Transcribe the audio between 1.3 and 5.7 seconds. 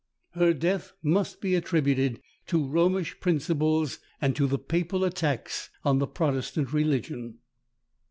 be attributed to Romish principles, and to the papal attacks